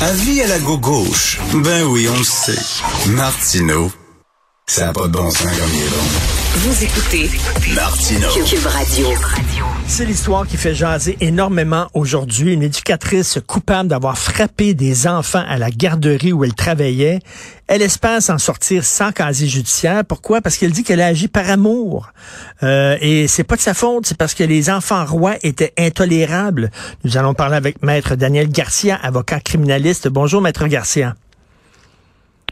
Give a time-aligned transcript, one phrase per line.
[0.00, 1.40] Avis à la gauche.
[1.54, 2.58] Ben oui, on le sait.
[3.08, 3.90] Martineau,
[4.66, 6.37] ça n'a pas de bon sens comme il est bon.
[6.54, 7.30] Vous écoutez
[7.74, 8.28] Martineau.
[8.44, 9.06] Cube Radio.
[9.86, 12.54] C'est l'histoire qui fait jaser énormément aujourd'hui.
[12.54, 17.20] Une éducatrice coupable d'avoir frappé des enfants à la garderie où elle travaillait.
[17.68, 20.04] Elle espère s'en sortir sans casier judiciaire.
[20.04, 20.40] Pourquoi?
[20.40, 22.10] Parce qu'elle dit qu'elle a agi par amour.
[22.62, 26.70] Euh, et c'est pas de sa faute, c'est parce que les enfants rois étaient intolérables.
[27.04, 30.08] Nous allons parler avec Maître Daniel Garcia, avocat criminaliste.
[30.08, 31.14] Bonjour, Maître Garcia.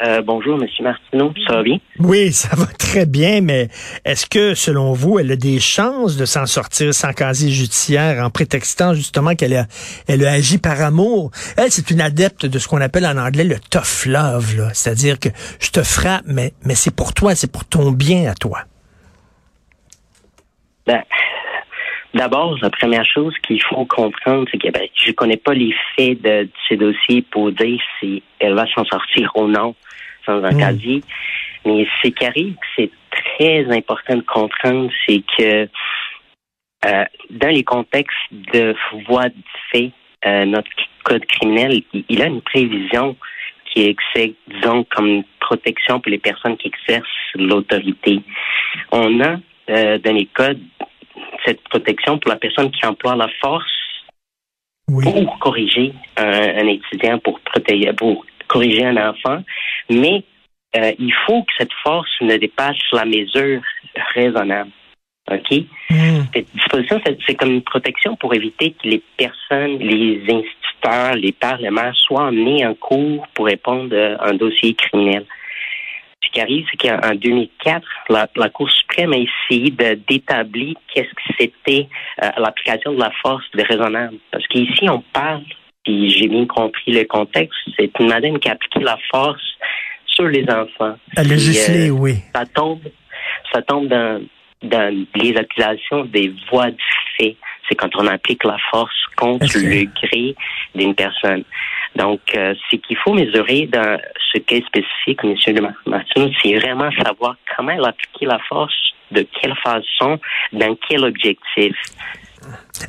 [0.02, 1.78] Euh, bonjour, Monsieur Martineau, ça va bien?
[2.00, 3.68] Oui, ça va très bien, mais
[4.04, 8.28] est-ce que, selon vous, elle a des chances de s'en sortir sans casier judiciaire en
[8.28, 9.64] prétextant justement qu'elle a,
[10.06, 11.30] elle a agi par amour?
[11.56, 14.68] Elle, c'est une adepte de ce qu'on appelle en anglais le tough love, là.
[14.74, 18.34] c'est-à-dire que je te frappe, mais, mais c'est pour toi, c'est pour ton bien à
[18.34, 18.60] toi.
[20.86, 21.02] Ben,
[22.12, 26.22] D'abord, la première chose qu'il faut comprendre, c'est que ben, je connais pas les faits
[26.22, 29.74] de, de ces dossiers pour dire si elle va s'en sortir ou non
[30.26, 30.58] sans un Mm.
[30.58, 31.00] casier.
[31.64, 35.68] Mais ce qui arrive, c'est très important de comprendre, c'est que
[36.84, 38.14] euh, dans les contextes
[38.52, 38.74] de
[39.08, 39.34] voie de
[39.72, 39.90] fait,
[40.26, 40.70] euh, notre
[41.04, 43.16] code criminel, il, il a une prévision
[43.72, 48.20] qui excède, disons, comme une protection pour les personnes qui exercent l'autorité.
[48.92, 49.36] On a
[49.70, 50.60] euh, dans les codes
[51.44, 53.64] cette protection pour la personne qui emploie la force
[54.88, 55.04] Oui.
[55.04, 56.30] pour corriger un,
[56.62, 58.24] un étudiant, pour protéger, pour
[58.56, 59.42] corriger un enfant,
[59.90, 60.24] mais
[60.76, 63.60] euh, il faut que cette force ne dépasse la mesure
[64.14, 64.70] raisonnable.
[65.30, 65.62] OK?
[66.32, 71.92] Cette disposition, c'est comme une protection pour éviter que les personnes, les instituteurs, les parlements
[71.94, 75.26] soient amenés en cours pour répondre à un dossier criminel.
[76.24, 79.70] Ce qui arrive, c'est qu'en 2004, la, la Cour suprême a essayé
[80.08, 81.88] d'établir qu'est-ce que c'était
[82.22, 84.16] euh, l'application de la force de raisonnable.
[84.30, 85.42] Parce qu'ici, on parle,
[85.86, 89.40] puis j'ai bien compris le contexte, c'est une madame qui a appliqué la force
[90.06, 90.96] sur les enfants.
[91.14, 92.14] Puis, giflé, euh, oui.
[92.34, 92.80] ça tombe,
[93.52, 94.20] ça tombe dans,
[94.62, 96.84] dans les accusations des voies du
[97.16, 97.36] fait.
[97.68, 100.34] C'est quand on applique la force contre le gré
[100.74, 101.44] d'une personne.
[101.94, 103.98] Donc, euh, ce qu'il faut mesurer dans
[104.32, 105.54] ce cas spécifique, M.
[105.54, 108.74] de Mar- Martin, c'est vraiment savoir comment elle a appliqué la force,
[109.12, 110.18] de quelle façon,
[110.52, 111.76] dans quel objectif.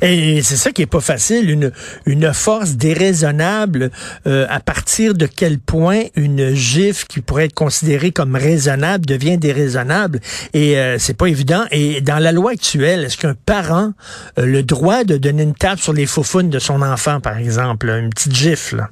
[0.02, 1.72] Et c'est ça qui est pas facile, une,
[2.06, 3.90] une force déraisonnable.
[4.26, 9.38] euh, à partir de quel point une gifle qui pourrait être considérée comme raisonnable devient
[9.38, 10.20] déraisonnable.
[10.54, 11.64] Et euh, c'est pas évident.
[11.70, 13.92] Et dans la loi actuelle, est-ce qu'un parent
[14.36, 17.88] a le droit de donner une tape sur les faufounes de son enfant, par exemple,
[17.88, 18.86] une petite gifle?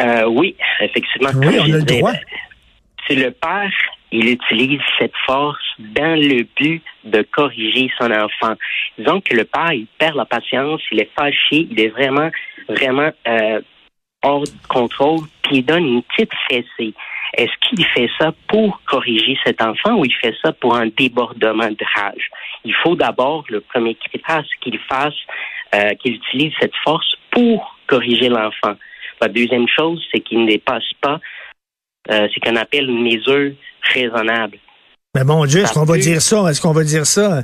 [0.00, 1.30] Euh, oui, effectivement.
[1.36, 2.12] Oui, on a le droit.
[2.12, 2.18] ben,
[3.08, 3.70] Si le père,
[4.12, 8.54] il utilise cette force dans le but de corriger son enfant.
[8.98, 12.30] Disons que le père, il perd la patience, il est fâché, il est vraiment,
[12.68, 13.60] vraiment euh,
[14.22, 16.94] hors de contrôle, puis il donne une petite fessée.
[17.36, 21.70] Est-ce qu'il fait ça pour corriger cet enfant ou il fait ça pour un débordement
[21.70, 22.30] de rage?
[22.64, 25.18] Il faut d'abord, le premier critère, c'est qu'il fasse,
[25.74, 28.76] euh, qu'il utilise cette force pour corriger l'enfant.
[29.20, 31.20] La deuxième chose, c'est qu'il ne dépasse pas
[32.10, 33.52] euh, ce qu'on appelle une mesure
[33.82, 34.58] raisonnable.
[35.14, 36.50] Mais mon Dieu, est-ce qu'on va dire ça?
[36.50, 37.42] Est-ce qu'on va dire ça?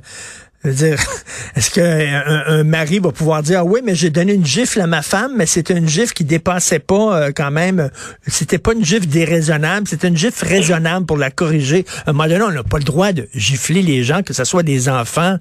[0.65, 0.99] Je veux dire,
[1.57, 4.89] est-ce qu'un un mari va pouvoir dire, ah oui, mais j'ai donné une gifle à
[4.89, 7.89] ma femme, mais c'était une gifle qui dépassait pas euh, quand même, euh,
[8.27, 11.85] c'était pas une gifle déraisonnable, c'était une gifle raisonnable pour la corriger.
[12.07, 14.45] À un moment donné, on n'a pas le droit de gifler les gens, que ce
[14.45, 15.37] soit des enfants,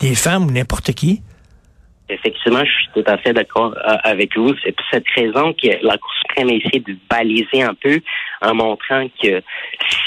[0.00, 1.20] des femmes ou n'importe qui.
[2.08, 4.54] Effectivement, je suis tout à fait d'accord euh, avec vous.
[4.64, 8.00] C'est pour cette raison que la Cour suprême a essayé de baliser un peu
[8.42, 9.40] en montrant que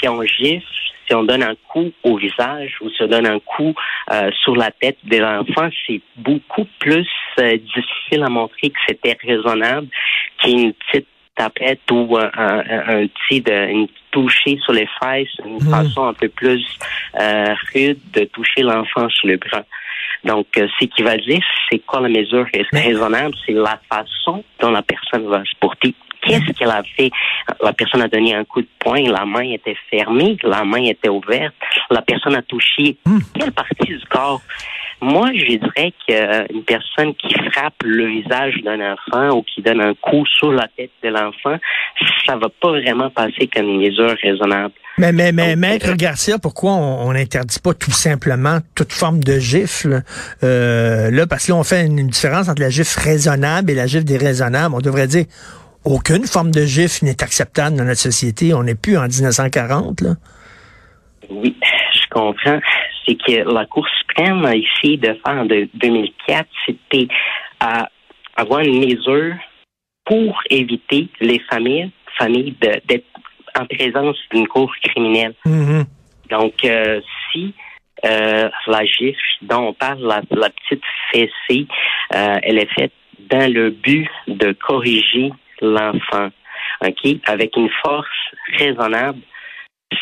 [0.00, 0.64] si on gifle,
[1.08, 3.74] si on donne un coup au visage ou si on donne un coup
[4.12, 7.08] euh, sur la tête de l'enfant, c'est beaucoup plus
[7.40, 9.88] euh, difficile à montrer que c'était raisonnable
[10.42, 15.60] qu'une petite tapette ou un, un, un petit de, une toucher sur les fesses, une
[15.60, 16.64] façon un peu plus
[17.20, 19.64] euh, rude de toucher l'enfant sur le bras.
[20.24, 24.42] Donc, euh, ce qui va dire, c'est quoi la mesure Mais- raisonnable, c'est la façon
[24.60, 25.94] dont la personne va se porter.
[26.22, 27.10] Qu'est-ce qu'elle a fait?
[27.62, 31.08] La personne a donné un coup de poing, la main était fermée, la main était
[31.08, 31.54] ouverte,
[31.90, 33.18] la personne a touché Hmm.
[33.38, 34.40] quelle partie du corps?
[35.00, 39.94] Moi, je dirais qu'une personne qui frappe le visage d'un enfant ou qui donne un
[39.94, 41.56] coup sur la tête de l'enfant,
[42.26, 44.74] ça va pas vraiment passer comme une mesure raisonnable.
[44.98, 48.92] Mais, mais, mais, Donc, Maître euh, Garcia, pourquoi on on n'interdit pas tout simplement toute
[48.92, 50.02] forme de gifle?
[50.42, 53.74] Euh, là, parce que là, on fait une, une différence entre la gifle raisonnable et
[53.76, 54.74] la gifle déraisonnable.
[54.74, 55.26] On devrait dire
[55.88, 58.52] aucune forme de gifle n'est acceptable dans notre société.
[58.54, 60.10] On n'est plus en 1940, là.
[61.30, 61.56] Oui,
[61.94, 62.60] je comprends.
[63.06, 67.08] C'est que la Cour suprême a essayé de faire en de- 2004, c'était
[67.60, 67.88] à
[68.36, 69.34] avoir une mesure
[70.04, 73.04] pour éviter les familles, familles d'être
[73.58, 75.34] en présence d'une cour criminelle.
[75.44, 75.84] Mhm.
[76.30, 77.00] Donc, euh,
[77.32, 77.54] si
[78.04, 81.66] euh, la gifle dont on parle, la, la petite fessée,
[82.14, 82.92] euh, elle est faite
[83.30, 86.30] dans le but de corriger l'enfant,
[86.84, 88.08] ok, avec une force
[88.58, 89.20] raisonnable,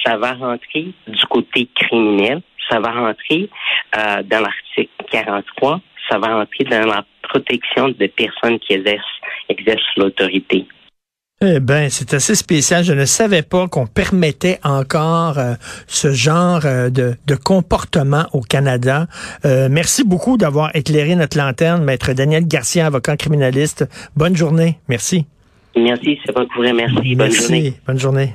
[0.05, 3.49] ça va rentrer du côté criminel, ça va rentrer
[3.97, 10.67] euh, dans l'article 43, ça va rentrer dans la protection des personnes qui exercent, l'autorité.
[11.43, 12.83] Eh ben, c'est assez spécial.
[12.83, 15.55] Je ne savais pas qu'on permettait encore euh,
[15.87, 19.07] ce genre euh, de, de, comportement au Canada.
[19.45, 23.85] Euh, merci beaucoup d'avoir éclairé notre lanterne, maître Daniel Garcia, avocat criminaliste.
[24.17, 24.79] Bonne journée.
[24.89, 25.27] Merci.
[25.77, 26.75] Merci, c'est pas couvert.
[26.75, 27.15] Merci.
[27.15, 27.43] Bonne merci.
[27.43, 27.73] journée.
[27.87, 28.31] Bonne journée.